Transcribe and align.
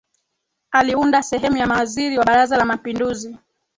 Aliunda 0.71 1.23
sehemu 1.23 1.57
ya 1.57 1.67
mawaziri 1.67 2.17
wa 2.17 2.25
baraza 2.25 2.57
la 2.57 2.65
mapinduzi 2.65 3.37